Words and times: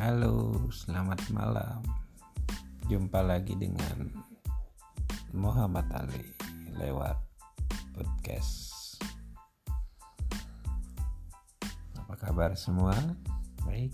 Halo, 0.00 0.56
selamat 0.72 1.28
malam. 1.28 1.84
Jumpa 2.88 3.20
lagi 3.20 3.52
dengan 3.52 4.08
Muhammad 5.36 5.84
Ali 5.92 6.24
lewat 6.72 7.20
podcast. 7.92 8.96
Apa 12.00 12.16
kabar 12.16 12.56
semua? 12.56 12.96
Baik. 13.68 13.92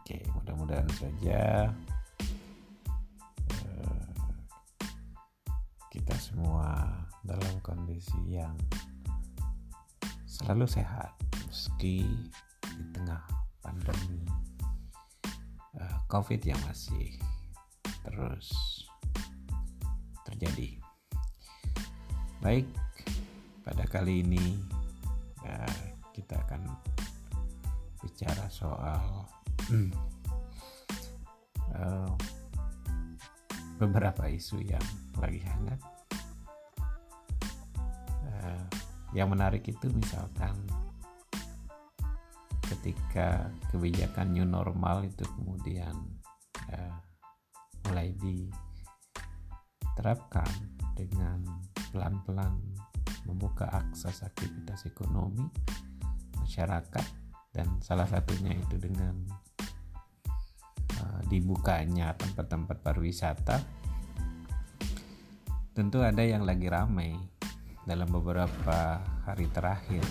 Oke, 0.00 0.24
mudah-mudahan 0.40 0.88
saja 0.96 1.68
eh, 3.60 4.04
kita 5.92 6.16
semua 6.16 6.88
dalam 7.20 7.60
kondisi 7.60 8.40
yang 8.40 8.56
selalu 10.24 10.64
sehat 10.64 11.12
meski 11.44 12.08
di 12.64 12.84
tengah 12.96 13.20
pandemi 13.60 14.45
COVID 16.06 16.38
yang 16.46 16.60
masih 16.70 17.18
terus 18.06 18.54
terjadi. 20.22 20.78
Baik, 22.38 22.66
pada 23.66 23.82
kali 23.90 24.22
ini 24.22 24.62
uh, 25.42 25.82
kita 26.14 26.38
akan 26.46 26.62
bicara 27.98 28.46
soal 28.46 29.26
uh, 31.74 32.14
beberapa 33.82 34.30
isu 34.30 34.62
yang 34.62 34.86
lagi 35.18 35.42
hangat. 35.42 35.80
Uh, 38.30 38.66
yang 39.10 39.26
menarik 39.26 39.66
itu 39.66 39.90
misalkan 39.90 40.54
ketika 42.86 43.50
kebijakan 43.74 44.30
new 44.30 44.46
normal 44.46 45.02
itu 45.02 45.26
kemudian 45.34 45.90
uh, 46.70 46.94
mulai 47.82 48.14
diterapkan 49.90 50.46
dengan 50.94 51.42
pelan-pelan 51.90 52.54
membuka 53.26 53.66
akses 53.74 54.22
aktivitas 54.22 54.86
ekonomi 54.86 55.50
masyarakat 56.38 57.02
dan 57.50 57.66
salah 57.82 58.06
satunya 58.06 58.54
itu 58.54 58.78
dengan 58.78 59.18
uh, 61.02 61.26
dibukanya 61.26 62.14
tempat-tempat 62.14 62.86
pariwisata 62.86 63.66
tentu 65.74 66.06
ada 66.06 66.22
yang 66.22 66.46
lagi 66.46 66.70
ramai 66.70 67.18
dalam 67.82 68.06
beberapa 68.14 69.02
hari 69.26 69.50
terakhir 69.50 70.06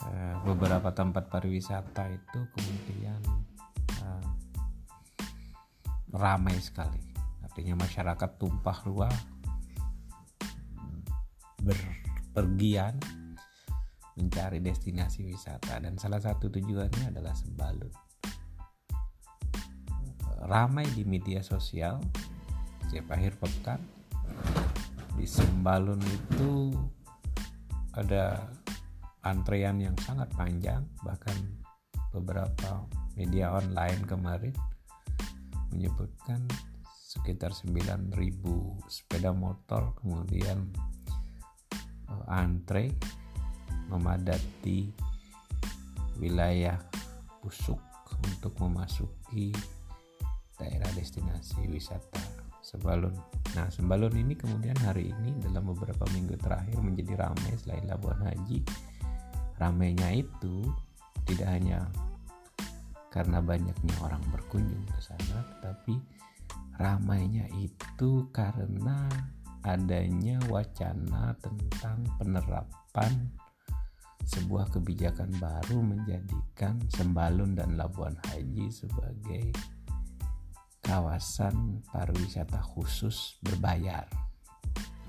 Eh, 0.00 0.34
beberapa 0.48 0.88
tempat 0.96 1.28
pariwisata 1.28 2.08
itu 2.08 2.40
kemudian 2.56 3.20
uh, 4.00 4.28
ramai 6.16 6.56
sekali. 6.56 7.04
Artinya 7.44 7.84
masyarakat 7.84 8.30
tumpah 8.40 8.78
ruah 8.88 9.16
berpergian 11.60 12.96
mencari 14.16 14.64
destinasi 14.64 15.28
wisata. 15.28 15.76
Dan 15.84 16.00
salah 16.00 16.24
satu 16.24 16.48
tujuannya 16.48 17.12
adalah 17.12 17.36
Sembalun 17.36 17.92
ramai 20.40 20.88
di 20.96 21.04
media 21.04 21.44
sosial 21.44 22.00
setiap 22.88 23.12
akhir 23.12 23.36
pekan. 23.36 23.80
Di 25.20 25.28
Sembalun 25.28 26.00
itu 26.00 26.72
ada 27.92 28.48
antrean 29.26 29.76
yang 29.80 29.96
sangat 30.00 30.32
panjang 30.32 30.84
bahkan 31.04 31.34
beberapa 32.10 32.88
media 33.14 33.52
online 33.52 34.02
kemarin 34.08 34.54
menyebutkan 35.70 36.42
sekitar 37.10 37.52
9000 37.52 38.14
sepeda 38.86 39.34
motor 39.34 39.94
kemudian 39.98 40.70
uh, 42.08 42.24
antre 42.30 42.94
memadati 43.90 44.90
wilayah 46.22 46.78
Pusuk 47.40 47.80
untuk 48.20 48.52
memasuki 48.60 49.48
daerah 50.60 50.92
destinasi 50.92 51.64
wisata 51.72 52.20
Sembalun. 52.60 53.16
Nah, 53.56 53.66
Sembalun 53.72 54.12
ini 54.12 54.36
kemudian 54.36 54.76
hari 54.84 55.08
ini 55.08 55.32
dalam 55.40 55.72
beberapa 55.72 56.04
minggu 56.12 56.36
terakhir 56.36 56.76
menjadi 56.84 57.26
ramai 57.26 57.56
selain 57.56 57.88
Labuan 57.88 58.20
Haji 58.20 58.60
ramainya 59.60 60.08
itu 60.16 60.72
tidak 61.28 61.52
hanya 61.52 61.84
karena 63.12 63.42
banyaknya 63.44 63.94
orang 64.00 64.22
berkunjung 64.32 64.86
ke 64.88 65.00
sana, 65.02 65.44
tetapi 65.58 66.00
ramainya 66.80 67.44
itu 67.60 68.24
karena 68.32 69.04
adanya 69.60 70.40
wacana 70.48 71.36
tentang 71.44 72.00
penerapan 72.16 73.28
sebuah 74.24 74.72
kebijakan 74.72 75.28
baru 75.36 75.82
menjadikan 75.84 76.80
Sembalun 76.88 77.52
dan 77.58 77.76
Labuan 77.76 78.16
Haji 78.30 78.72
sebagai 78.72 79.52
kawasan 80.80 81.84
pariwisata 81.90 82.62
khusus 82.62 83.36
berbayar 83.42 84.06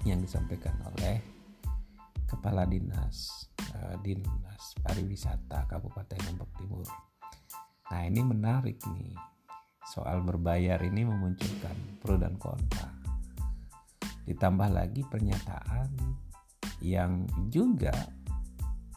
yang 0.03 0.19
disampaikan 0.19 0.75
oleh 0.91 1.22
Kepala 2.25 2.66
Dinas 2.66 3.47
Dinas 4.03 4.75
Pariwisata 4.81 5.69
Kabupaten 5.69 6.19
Lombok 6.28 6.51
Timur. 6.57 6.88
Nah 7.94 8.01
ini 8.03 8.22
menarik 8.25 8.81
nih 8.91 9.13
soal 9.88 10.25
berbayar 10.25 10.81
ini 10.81 11.06
memunculkan 11.06 12.01
pro 12.01 12.17
dan 12.17 12.35
kontra. 12.41 12.89
Ditambah 14.25 14.69
lagi 14.73 15.06
pernyataan 15.06 15.89
yang 16.81 17.29
juga 17.53 17.94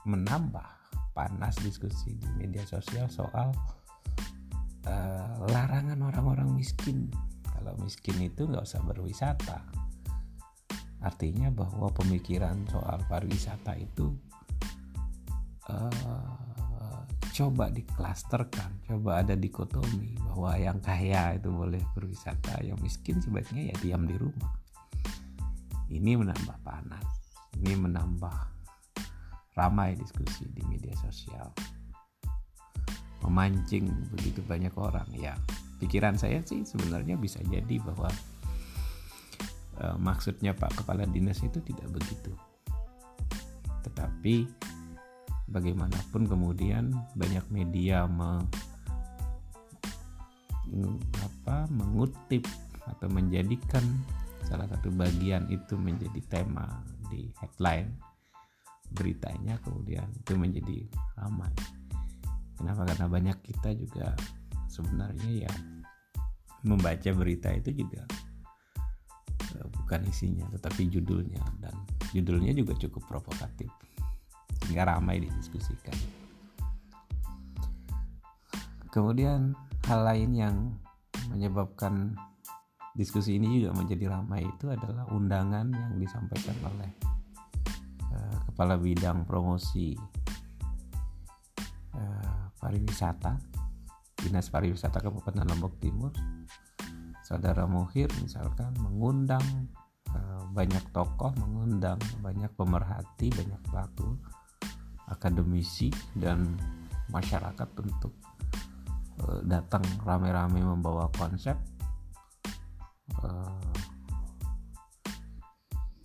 menambah 0.09 0.69
panas 1.13 1.57
diskusi 1.61 2.17
di 2.17 2.29
media 2.37 2.65
sosial 2.65 3.09
soal 3.13 3.53
uh, 4.89 5.35
larangan 5.49 6.01
orang-orang 6.01 6.51
miskin. 6.53 7.13
Kalau 7.45 7.77
miskin 7.81 8.19
itu 8.21 8.45
nggak 8.45 8.65
usah 8.67 8.83
berwisata 8.85 9.85
Artinya 11.05 11.53
bahwa 11.53 11.93
pemikiran 11.93 12.65
soal 12.73 13.05
pariwisata 13.05 13.77
itu 13.77 14.17
uh, 15.69 16.45
coba 17.35 17.67
diklasterkan, 17.67 18.87
coba 18.87 19.19
ada 19.27 19.35
dikotomi 19.35 20.15
bahwa 20.31 20.55
yang 20.55 20.79
kaya 20.79 21.35
itu 21.35 21.51
boleh 21.51 21.83
berwisata, 21.99 22.63
yang 22.63 22.79
miskin 22.79 23.19
sebaiknya 23.19 23.75
ya 23.75 23.77
diam 23.83 24.07
di 24.07 24.15
rumah. 24.15 24.55
Ini 25.91 26.15
menambah 26.15 26.63
panas, 26.63 27.07
ini 27.59 27.75
menambah 27.75 28.37
ramai 29.59 29.99
diskusi 29.99 30.47
di 30.55 30.63
media 30.71 30.95
sosial, 31.03 31.51
memancing 33.27 33.91
begitu 34.15 34.39
banyak 34.47 34.75
orang. 34.79 35.11
Ya, 35.11 35.35
pikiran 35.83 36.15
saya 36.15 36.39
sih 36.47 36.63
sebenarnya 36.63 37.19
bisa 37.19 37.43
jadi 37.51 37.83
bahwa 37.83 38.15
uh, 39.83 39.99
maksudnya 39.99 40.55
Pak 40.55 40.83
Kepala 40.83 41.03
Dinas 41.11 41.43
itu 41.43 41.59
tidak 41.67 41.91
begitu. 41.91 42.31
Tetapi 43.83 44.47
bagaimanapun 45.49 46.25
kemudian 46.25 46.93
banyak 47.15 47.45
media 47.53 48.09
me, 48.09 48.41
apa, 51.21 51.69
mengutip 51.69 52.45
atau 52.85 53.09
menjadikan 53.13 53.85
salah 54.45 54.69
satu 54.69 54.93
bagian 54.93 55.49
itu 55.49 55.77
menjadi 55.77 56.21
tema 56.29 56.85
di 57.09 57.29
headline 57.41 57.93
beritanya 58.93 59.57
kemudian 59.65 60.07
itu 60.13 60.37
menjadi 60.37 60.85
ramai. 61.17 61.53
Kenapa? 62.55 62.87
Karena 62.87 63.07
banyak 63.11 63.39
kita 63.43 63.75
juga 63.75 64.15
sebenarnya 64.71 65.49
ya 65.49 65.53
membaca 66.65 67.11
berita 67.13 67.53
itu 67.53 67.85
juga 67.85 68.09
bukan 69.85 70.01
isinya 70.11 70.49
tetapi 70.51 70.91
judulnya 70.91 71.39
dan 71.63 71.75
judulnya 72.11 72.57
juga 72.57 72.75
cukup 72.75 73.07
provokatif 73.07 73.71
sehingga 74.65 74.97
ramai 74.97 75.21
didiskusikan. 75.21 75.97
Kemudian 78.89 79.53
hal 79.85 80.01
lain 80.07 80.31
yang 80.33 80.57
menyebabkan 81.29 82.17
diskusi 82.95 83.37
ini 83.37 83.61
juga 83.61 83.75
menjadi 83.75 84.07
ramai 84.07 84.47
itu 84.47 84.71
adalah 84.71 85.05
undangan 85.11 85.67
yang 85.67 85.95
disampaikan 85.99 86.55
oleh 86.63 86.91
uh, 88.15 88.37
kepala 88.49 88.79
bidang 88.79 89.27
promosi 89.27 89.99
uh, 91.99 92.55
pariwisata 92.55 93.35
dinas 94.25 94.49
pariwisata 94.49 95.03
Kabupaten 95.03 95.45
Lombok 95.45 95.75
Timur. 95.83 96.15
Saudara 97.25 97.65
Muhir 97.67 98.09
misalkan 98.23 98.73
mengundang 98.79 99.43
uh, 100.13 100.45
banyak 100.55 100.81
tokoh, 100.95 101.35
mengundang 101.41 101.99
banyak 102.23 102.53
pemerhati, 102.55 103.33
banyak 103.33 103.61
pelaku 103.69 104.17
akademisi 105.15 105.95
dan 106.19 106.59
masyarakat 107.15 107.69
untuk 107.79 108.13
uh, 109.23 109.41
datang 109.47 109.87
rame-rame 110.03 110.59
membawa 110.59 111.07
konsep 111.15 111.55
uh, 113.23 113.75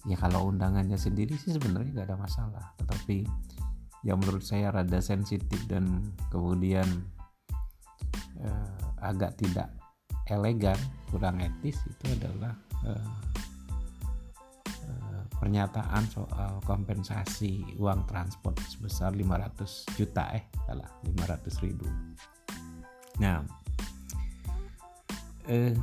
ya 0.06 0.18
kalau 0.18 0.54
undangannya 0.54 0.96
sendiri 0.96 1.36
sih 1.36 1.54
sebenarnya 1.58 2.02
nggak 2.02 2.08
ada 2.14 2.18
masalah. 2.18 2.66
Tetapi 2.80 3.18
yang 4.08 4.22
menurut 4.24 4.46
saya 4.46 4.72
rada 4.72 5.04
sensitif 5.04 5.60
dan 5.68 6.02
kemudian 6.32 6.88
uh, 8.40 8.80
agak 9.04 9.36
tidak 9.36 9.68
elegan 10.30 10.78
kurang 11.12 11.42
etis 11.42 11.82
itu 11.90 12.06
adalah 12.16 12.54
pernyataan 15.40 16.04
soal 16.12 16.60
kompensasi 16.68 17.80
uang 17.80 18.04
transport 18.06 18.60
sebesar 18.68 19.16
500 19.16 19.96
juta 19.96 20.36
eh 20.36 20.44
salah 20.68 20.92
500 21.08 21.64
ribu. 21.64 21.88
Nah 23.24 23.40
eh, 25.48 25.74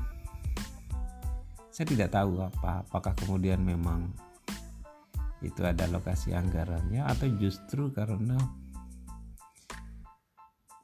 saya 1.72 1.86
tidak 1.88 2.12
tahu 2.12 2.40
apa 2.40 2.84
apakah 2.84 3.12
kemudian 3.16 3.60
memang 3.60 4.08
itu 5.44 5.60
ada 5.60 5.84
lokasi 5.92 6.32
anggarannya 6.32 7.04
atau 7.04 7.28
justru 7.36 7.92
karena 7.92 8.40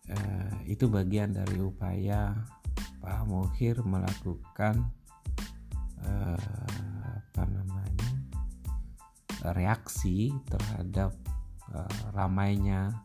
eh, 0.08 0.52
itu 0.68 0.88
bagian 0.92 1.32
dari 1.32 1.56
upaya 1.60 2.36
Pak 3.00 3.24
Muhir 3.26 3.80
melakukan 3.82 4.92
eh, 6.04 6.38
apa 7.32 7.42
namanya 7.48 7.81
reaksi 9.50 10.30
terhadap 10.46 11.10
eh, 11.74 11.98
ramainya 12.14 13.02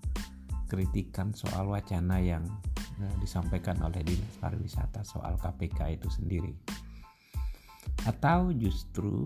kritikan 0.70 1.34
soal 1.34 1.74
wacana 1.74 2.22
yang 2.22 2.46
eh, 3.02 3.16
disampaikan 3.18 3.82
oleh 3.82 4.06
dinas 4.06 4.38
pariwisata 4.38 5.02
soal 5.02 5.42
KPK 5.42 5.98
itu 5.98 6.10
sendiri 6.14 6.54
atau 8.06 8.54
justru 8.56 9.26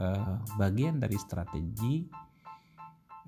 uh, 0.00 0.36
bagian 0.56 0.98
dari 0.98 1.14
strategi 1.20 2.06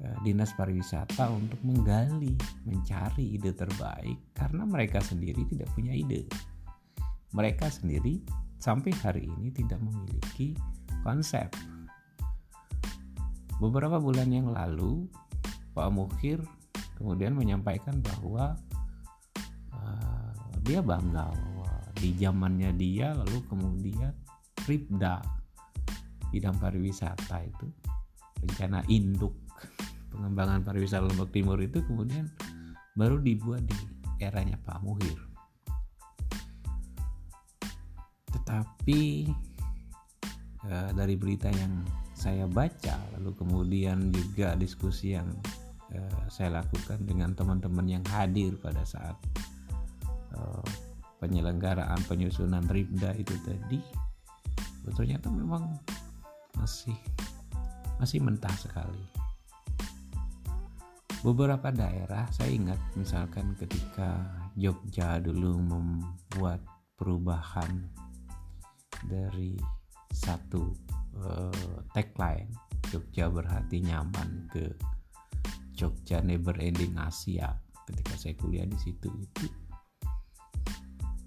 uh, 0.02 0.16
dinas 0.24 0.54
pariwisata 0.56 1.28
untuk 1.30 1.60
menggali, 1.62 2.34
mencari 2.64 3.36
ide 3.36 3.52
terbaik 3.52 4.34
karena 4.34 4.64
mereka 4.64 4.98
sendiri 5.02 5.44
tidak 5.46 5.68
punya 5.76 5.92
ide. 5.92 6.24
Mereka 7.34 7.68
sendiri 7.68 8.22
sampai 8.58 8.90
hari 9.04 9.28
ini 9.28 9.52
tidak 9.52 9.78
memiliki 9.82 10.56
konsep. 11.04 11.52
Beberapa 13.56 13.96
bulan 13.96 14.28
yang 14.28 14.52
lalu, 14.52 15.08
Pak 15.72 15.88
Mukhir 15.88 16.44
kemudian 16.96 17.36
menyampaikan 17.36 18.00
bahwa 18.00 18.56
uh, 19.72 20.32
dia 20.64 20.80
bangga 20.80 21.28
bahwa 21.28 21.72
di 21.96 22.16
zamannya 22.16 22.72
dia 22.76 23.12
lalu 23.12 23.44
kemudian 23.48 24.12
Ripda 24.64 25.20
bidang 26.32 26.56
pariwisata 26.58 27.44
itu 27.44 27.66
rencana 28.44 28.82
induk 28.88 29.32
pengembangan 30.12 30.64
pariwisata 30.64 31.06
Lombok 31.06 31.30
Timur 31.32 31.60
itu 31.60 31.84
kemudian 31.84 32.28
baru 32.96 33.20
dibuat 33.20 33.64
di 33.68 33.76
eranya 34.20 34.56
Pak 34.64 34.80
Muhir 34.80 35.16
tetapi 38.32 39.28
eh, 40.66 40.90
dari 40.92 41.14
berita 41.16 41.52
yang 41.52 41.84
saya 42.16 42.48
baca 42.48 42.96
lalu 43.14 43.36
kemudian 43.36 44.08
juga 44.08 44.56
diskusi 44.56 45.12
yang 45.12 45.28
eh, 45.92 46.20
saya 46.32 46.64
lakukan 46.64 47.04
dengan 47.04 47.36
teman-teman 47.36 47.84
yang 47.84 48.04
hadir 48.08 48.56
pada 48.56 48.80
saat 48.88 49.20
eh, 50.32 50.68
penyelenggaraan 51.20 52.00
penyusunan 52.08 52.64
Ripda 52.64 53.12
itu 53.20 53.36
tadi 53.44 53.80
ternyata 54.86 55.26
memang 55.28 55.66
masih 56.54 56.94
masih 57.98 58.22
mentah 58.22 58.52
sekali. 58.54 59.02
Beberapa 61.26 61.74
daerah 61.74 62.28
saya 62.30 62.54
ingat 62.54 62.78
misalkan 62.94 63.58
ketika 63.58 64.22
Jogja 64.54 65.18
dulu 65.18 65.58
membuat 65.58 66.62
perubahan 66.94 67.88
dari 69.10 69.58
satu 70.14 70.70
uh, 71.24 71.80
tagline 71.94 72.50
Jogja 72.86 73.26
berhati 73.26 73.82
nyaman 73.82 74.46
ke 74.46 74.70
Jogja 75.74 76.22
never 76.22 76.56
ending 76.62 76.94
Asia. 76.96 77.50
Ketika 77.86 78.14
saya 78.18 78.34
kuliah 78.38 78.66
di 78.66 78.78
situ 78.78 79.10
itu 79.10 79.46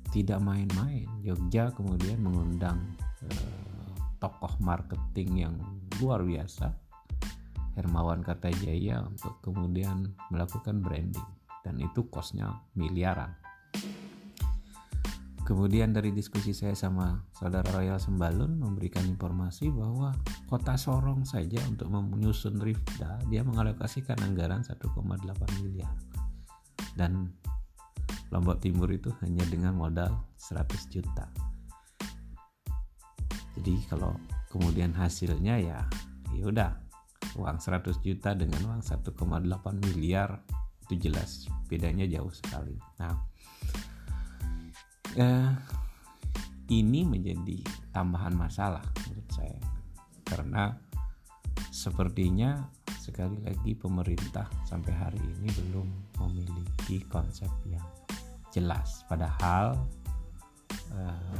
tidak 0.09 0.41
main-main. 0.41 1.06
Jogja 1.21 1.69
kemudian 1.71 2.19
mengundang 2.19 2.81
eh, 3.24 3.94
tokoh 4.18 4.57
marketing 4.59 5.47
yang 5.47 5.56
luar 6.01 6.25
biasa 6.25 6.74
Hermawan 7.77 8.25
Kartajaya 8.25 9.06
untuk 9.06 9.38
kemudian 9.45 10.09
melakukan 10.33 10.81
branding. 10.81 11.30
Dan 11.62 11.77
itu 11.80 12.07
kosnya 12.09 12.50
miliaran 12.74 13.35
Kemudian 15.49 15.89
dari 15.89 16.13
diskusi 16.13 16.53
saya 16.53 16.77
sama 16.77 17.25
saudara 17.33 17.65
Royal 17.73 17.97
Sembalun 17.97 18.61
memberikan 18.61 19.01
informasi 19.09 19.73
bahwa 19.73 20.13
kota 20.45 20.77
Sorong 20.77 21.25
saja 21.25 21.57
untuk 21.65 21.89
menyusun 21.89 22.61
Rifda 22.61 23.17
dia 23.33 23.41
mengalokasikan 23.41 24.21
anggaran 24.21 24.61
1,8 24.61 24.77
miliar. 25.65 25.89
Dan 26.93 27.33
Lombok 28.29 28.61
Timur 28.61 28.93
itu 28.93 29.09
hanya 29.25 29.41
dengan 29.49 29.73
modal 29.73 30.21
100 30.37 30.69
juta. 30.93 31.25
Jadi 33.57 33.73
kalau 33.89 34.13
kemudian 34.53 34.93
hasilnya 34.93 35.57
ya 35.57 35.81
ya 36.29 36.43
udah 36.45 36.77
uang 37.41 37.57
100 37.57 38.05
juta 38.05 38.37
dengan 38.37 38.69
uang 38.69 38.85
1,8 38.85 39.17
miliar 39.81 40.45
itu 40.85 41.09
jelas 41.09 41.49
bedanya 41.65 42.05
jauh 42.05 42.29
sekali. 42.29 42.77
Nah 43.01 43.28
eh, 45.17 45.51
ini 46.69 47.01
menjadi 47.06 47.61
tambahan 47.89 48.35
masalah 48.38 48.83
menurut 49.06 49.29
saya. 49.33 49.59
Karena 50.27 50.69
sepertinya 51.73 52.69
sekali 52.99 53.42
lagi 53.42 53.73
pemerintah 53.73 54.45
sampai 54.69 54.94
hari 54.94 55.18
ini 55.18 55.49
belum 55.49 55.87
memiliki 56.21 57.01
konsep 57.09 57.49
yang 57.66 57.85
jelas. 58.54 59.01
Padahal 59.09 59.73
eh, 60.94 61.33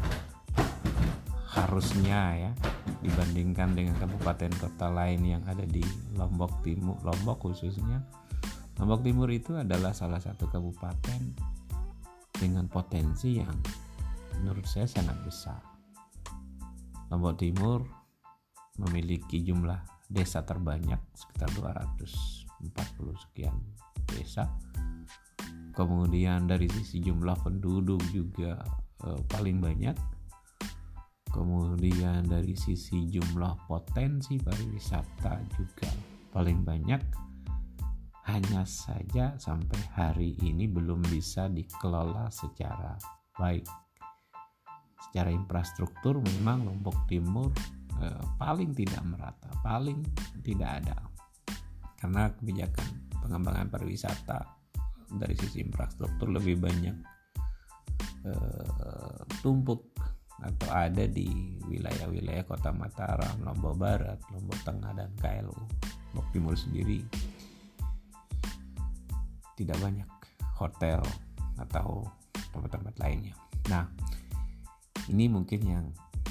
harusnya 1.50 2.50
ya 2.50 2.52
dibandingkan 3.02 3.74
dengan 3.74 3.96
kabupaten 3.98 4.54
kota 4.62 4.88
lain 4.90 5.22
yang 5.26 5.44
ada 5.50 5.66
di 5.66 5.82
Lombok 6.14 6.62
Timur 6.62 6.98
Lombok 7.02 7.50
khususnya 7.50 8.06
Lombok 8.78 9.02
Timur 9.02 9.28
itu 9.34 9.58
adalah 9.58 9.92
salah 9.92 10.22
satu 10.22 10.46
kabupaten 10.46 11.22
dengan 12.40 12.72
potensi 12.72 13.36
yang 13.36 13.52
menurut 14.40 14.64
saya 14.64 14.88
sangat 14.88 15.20
besar. 15.28 15.60
Lombok 17.12 17.36
Timur 17.36 17.84
memiliki 18.80 19.44
jumlah 19.44 20.08
desa 20.08 20.48
terbanyak 20.48 20.98
sekitar 21.12 21.52
240 21.60 23.24
sekian 23.28 23.56
desa. 24.08 24.48
Kemudian 25.76 26.48
dari 26.48 26.72
sisi 26.72 27.04
jumlah 27.04 27.44
penduduk 27.44 28.00
juga 28.16 28.58
eh, 29.04 29.22
paling 29.28 29.60
banyak. 29.60 29.96
Kemudian 31.30 32.26
dari 32.26 32.58
sisi 32.58 33.06
jumlah 33.06 33.70
potensi 33.70 34.42
pariwisata 34.42 35.46
juga 35.54 35.90
paling 36.34 36.66
banyak 36.66 37.29
hanya 38.30 38.64
saja 38.64 39.34
sampai 39.42 39.82
hari 39.98 40.38
ini 40.46 40.70
belum 40.70 41.02
bisa 41.10 41.50
dikelola 41.50 42.30
secara 42.30 42.94
baik. 43.36 43.66
Secara 45.10 45.34
infrastruktur 45.34 46.22
memang 46.22 46.70
Lombok 46.70 47.10
Timur 47.10 47.50
eh, 47.98 48.24
paling 48.38 48.72
tidak 48.78 49.02
merata 49.10 49.50
paling 49.66 50.06
tidak 50.46 50.84
ada. 50.84 50.98
Karena 51.98 52.32
kebijakan 52.32 52.88
pengembangan 53.26 53.68
pariwisata 53.68 54.40
dari 55.10 55.34
sisi 55.34 55.66
infrastruktur 55.66 56.30
lebih 56.30 56.62
banyak 56.62 56.96
eh, 58.30 59.20
tumpuk 59.42 59.90
atau 60.40 60.70
ada 60.72 61.04
di 61.04 61.60
wilayah-wilayah 61.68 62.48
kota 62.48 62.72
Mataram, 62.72 63.44
Lombok 63.44 63.76
Barat, 63.76 64.24
Lombok 64.32 64.60
Tengah 64.64 64.96
dan 64.96 65.12
KLU, 65.20 65.52
Lombok 66.16 66.28
Timur 66.32 66.56
sendiri 66.56 67.04
tidak 69.60 69.76
banyak 69.84 70.08
hotel 70.56 71.04
atau 71.60 72.08
tempat-tempat 72.56 72.96
lainnya. 73.04 73.36
Nah, 73.68 73.84
ini 75.12 75.28
mungkin 75.28 75.62
yang 75.68 75.86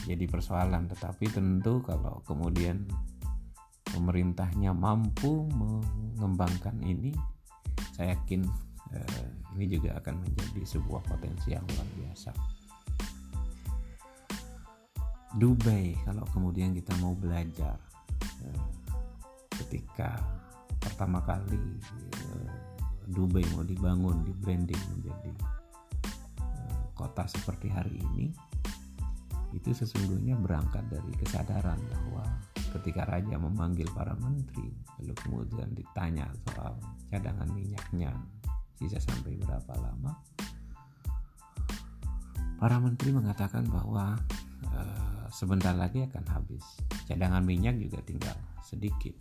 jadi 0.08 0.24
persoalan, 0.24 0.88
tetapi 0.88 1.28
tentu 1.28 1.84
kalau 1.84 2.24
kemudian 2.24 2.88
pemerintahnya 3.92 4.72
mampu 4.72 5.44
mengembangkan 5.52 6.80
ini, 6.80 7.12
saya 7.92 8.16
yakin 8.16 8.46
eh, 8.96 9.28
ini 9.58 9.66
juga 9.68 10.00
akan 10.00 10.24
menjadi 10.24 10.62
sebuah 10.64 11.04
potensi 11.04 11.52
yang 11.52 11.64
luar 11.66 11.88
biasa. 11.98 12.32
Dubai 15.36 15.92
kalau 16.08 16.24
kemudian 16.32 16.72
kita 16.72 16.96
mau 17.04 17.12
belajar 17.12 17.76
eh, 18.48 18.64
ketika 19.60 20.16
pertama 20.80 21.20
kali 21.20 21.76
eh, 22.16 22.77
Dubai 23.08 23.44
mau 23.56 23.64
dibangun 23.64 24.20
di 24.22 24.32
branding 24.36 24.82
menjadi 24.92 25.32
eh, 26.44 26.82
kota 26.92 27.24
seperti 27.24 27.72
hari 27.72 27.96
ini 27.96 28.28
itu 29.56 29.72
sesungguhnya 29.72 30.36
berangkat 30.36 30.84
dari 30.92 31.08
kesadaran 31.16 31.80
bahwa 31.88 32.24
ketika 32.76 33.08
raja 33.08 33.40
memanggil 33.40 33.88
para 33.96 34.12
menteri 34.20 34.68
lalu 35.00 35.16
kemudian 35.24 35.72
ditanya 35.72 36.28
soal 36.44 36.76
cadangan 37.08 37.48
minyaknya 37.56 38.12
sisa 38.76 39.00
sampai 39.00 39.40
berapa 39.40 39.72
lama 39.80 40.12
para 42.58 42.76
menteri 42.82 43.14
mengatakan 43.14 43.64
bahwa 43.70 44.18
uh, 44.74 45.26
sebentar 45.30 45.72
lagi 45.72 46.04
akan 46.04 46.24
habis. 46.28 46.64
Cadangan 47.06 47.46
minyak 47.46 47.78
juga 47.78 48.02
tinggal 48.02 48.34
sedikit 48.66 49.14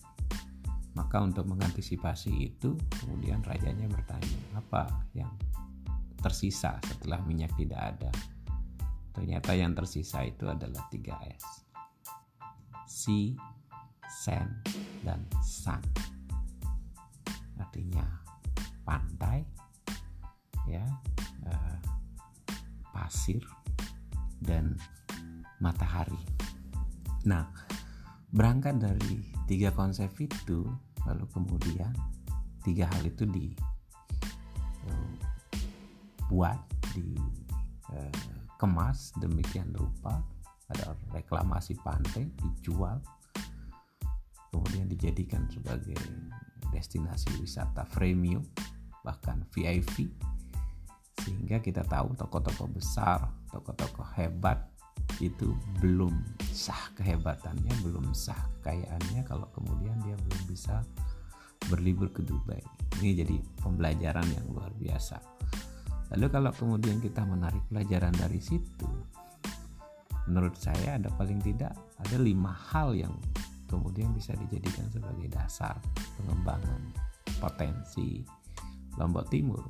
maka 0.98 1.22
untuk 1.22 1.46
mengantisipasi 1.46 2.34
itu 2.50 2.74
kemudian 3.06 3.46
rajanya 3.46 3.86
bertanya 3.86 4.38
apa 4.58 4.90
yang 5.14 5.30
tersisa 6.18 6.82
setelah 6.82 7.22
minyak 7.30 7.54
tidak 7.54 7.78
ada? 7.94 8.10
Ternyata 9.14 9.54
yang 9.54 9.78
tersisa 9.78 10.26
itu 10.26 10.50
adalah 10.50 10.90
3S 10.90 11.68
sea, 12.98 13.36
sand, 14.10 14.50
dan 15.06 15.22
sun 15.46 15.84
artinya 17.62 18.02
pantai 18.82 19.46
ya 20.66 20.82
uh, 21.46 21.78
pasir 22.90 23.44
dan 24.42 24.74
matahari. 25.62 26.18
Nah 27.30 27.46
berangkat 28.34 28.82
dari 28.82 29.30
tiga 29.46 29.70
konsep 29.76 30.10
itu 30.18 30.66
lalu 31.08 31.24
kemudian 31.32 31.96
tiga 32.62 32.86
hal 32.92 33.08
itu 33.08 33.24
dibuat 36.28 36.60
dikemas 36.94 39.16
uh, 39.16 39.24
demikian 39.24 39.72
rupa. 39.72 40.20
Ada 40.68 41.00
reklamasi 41.16 41.80
pantai 41.80 42.28
dijual. 42.36 43.00
Kemudian 44.52 44.92
dijadikan 44.92 45.48
sebagai 45.48 45.96
destinasi 46.76 47.32
wisata 47.40 47.88
premium 47.88 48.44
bahkan 49.00 49.48
VIP 49.56 50.12
sehingga 51.24 51.60
kita 51.60 51.84
tahu 51.84 52.16
toko-toko 52.16 52.68
besar, 52.72 53.28
toko-toko 53.52 54.04
hebat 54.16 54.64
itu 55.20 55.54
belum 55.82 56.14
sah 56.40 56.94
kehebatannya, 56.98 57.74
belum 57.82 58.14
sah 58.14 58.38
kekayaannya 58.60 59.22
kalau 59.26 59.50
kemudian 59.54 59.98
dia 60.06 60.14
belum 60.14 60.42
bisa 60.50 60.82
berlibur 61.70 62.14
ke 62.14 62.22
Dubai. 62.22 62.62
Ini 63.02 63.26
jadi 63.26 63.36
pembelajaran 63.62 64.28
yang 64.30 64.46
luar 64.54 64.72
biasa. 64.78 65.18
Lalu 66.16 66.28
kalau 66.32 66.52
kemudian 66.56 66.98
kita 67.04 67.26
menarik 67.28 67.60
pelajaran 67.68 68.16
dari 68.16 68.40
situ, 68.40 68.88
menurut 70.30 70.56
saya 70.56 70.96
ada 70.96 71.12
paling 71.16 71.40
tidak 71.44 71.76
ada 72.00 72.16
lima 72.20 72.52
hal 72.52 72.96
yang 72.96 73.12
kemudian 73.68 74.16
bisa 74.16 74.32
dijadikan 74.36 74.88
sebagai 74.88 75.28
dasar 75.28 75.76
pengembangan 76.16 76.94
potensi 77.44 78.24
Lombok 78.96 79.28
Timur 79.28 79.62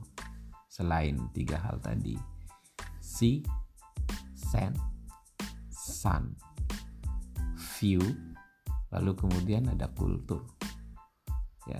selain 0.69 1.17
tiga 1.33 1.57
hal 1.57 1.81
tadi 1.81 2.13
sea, 3.01 3.41
sand, 4.37 4.77
sun, 5.87 6.35
view, 7.79 8.03
lalu 8.91 9.15
kemudian 9.15 9.71
ada 9.71 9.87
kultur. 9.95 10.43
Ya, 11.67 11.79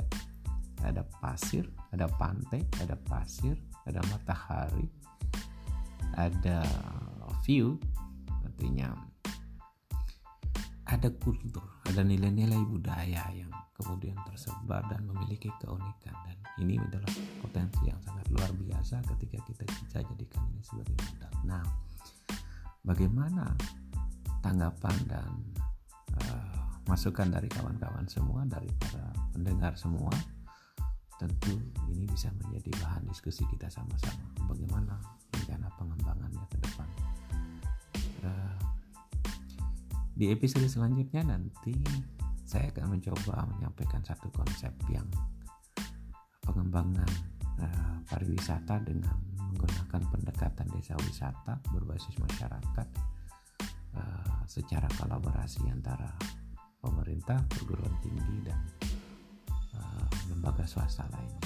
ada 0.84 1.04
pasir, 1.20 1.68
ada 1.92 2.08
pantai, 2.16 2.64
ada 2.80 2.96
pasir, 3.08 3.56
ada 3.84 4.00
matahari, 4.12 4.88
ada 6.16 6.64
view, 7.44 7.76
artinya 8.44 8.96
ada 10.88 11.12
kultur, 11.20 11.64
ada 11.84 12.00
nilai-nilai 12.00 12.64
budaya 12.64 13.28
yang 13.36 13.52
kemudian 13.76 14.16
tersebar 14.24 14.82
dan 14.88 15.04
memiliki 15.04 15.52
keunikan 15.60 16.16
dan 16.24 16.38
ini 16.58 16.80
adalah 16.82 17.12
potensi 17.44 17.86
yang 17.86 18.00
sangat 18.02 18.26
luar 18.34 18.50
biasa 18.56 19.04
ketika 19.16 19.38
kita 19.46 19.64
bisa 19.68 20.02
jadikan 20.02 20.42
ini 20.50 20.64
sebagai 20.66 20.96
modal. 20.98 21.34
Nah, 21.46 21.64
bagaimana 22.82 23.54
tanggapan 24.48 24.96
dan 25.12 25.30
uh, 26.24 26.56
masukan 26.88 27.28
dari 27.28 27.52
kawan-kawan 27.52 28.08
semua, 28.08 28.48
dari 28.48 28.72
para 28.80 29.12
pendengar 29.36 29.76
semua? 29.76 30.16
Tentu 31.20 31.60
ini 31.92 32.08
bisa 32.08 32.32
menjadi 32.40 32.72
bahan 32.80 33.04
diskusi 33.12 33.44
kita 33.52 33.68
sama-sama. 33.68 34.24
Bagaimana 34.48 34.96
rencana 35.36 35.68
pengembangannya 35.76 36.46
ke 36.48 36.58
depan? 36.64 36.90
Uh, 38.24 38.60
di 40.16 40.32
episode 40.32 40.66
selanjutnya 40.72 41.28
nanti 41.28 41.76
saya 42.48 42.72
akan 42.72 42.96
mencoba 42.96 43.44
menyampaikan 43.52 44.00
satu 44.08 44.32
konsep 44.32 44.72
yang 44.88 45.06
pengembangan 46.48 47.12
uh, 47.60 48.00
pariwisata 48.08 48.80
dengan 48.88 49.20
menggunakan 49.52 50.02
pendekatan 50.08 50.68
desa 50.72 50.96
wisata 51.04 51.60
berbasis 51.76 52.16
masyarakat 52.16 52.88
secara 54.58 54.90
kolaborasi 54.98 55.70
antara 55.70 56.10
pemerintah, 56.82 57.38
perguruan 57.46 57.94
tinggi 58.02 58.42
dan 58.42 58.58
uh, 59.78 60.10
lembaga 60.34 60.66
swasta 60.66 61.06
lainnya. 61.14 61.46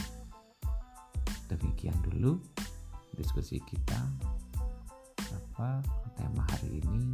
Demikian 1.51 2.00
dulu 2.00 2.39
diskusi 3.20 3.60
kita 3.68 4.00
apa 5.32 5.84
tema 6.15 6.48
hari 6.56 6.80
ini 6.80 7.12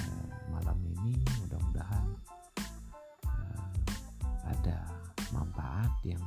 uh, 0.00 0.28
malam 0.48 0.80
ini 0.96 1.20
mudah-mudahan 1.44 2.08
ada 4.48 4.88
manfaat 5.28 5.92
yang 6.08 6.24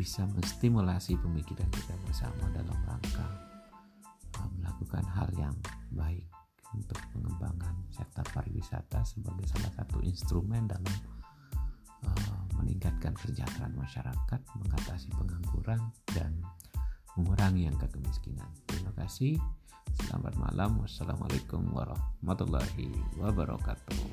bisa 0.00 0.24
menstimulasi 0.32 1.20
pemikiran 1.20 1.68
kita 1.68 1.92
bersama 2.08 2.48
dalam 2.56 2.78
pariwisata 8.82 9.06
sebagai 9.06 9.46
salah 9.46 9.72
satu 9.78 9.98
instrumen 10.02 10.66
dalam 10.66 10.94
uh, 12.06 12.42
meningkatkan 12.58 13.14
kesejahteraan 13.14 13.74
masyarakat, 13.78 14.40
mengatasi 14.58 15.08
pengangguran 15.14 15.80
dan 16.10 16.32
mengurangi 17.14 17.70
angka 17.70 17.86
kemiskinan. 17.94 18.48
Terima 18.66 18.90
kasih. 18.98 19.38
Selamat 20.08 20.34
malam. 20.40 20.80
Wassalamualaikum 20.80 21.62
warahmatullahi 21.70 22.90
wabarakatuh. 23.20 24.11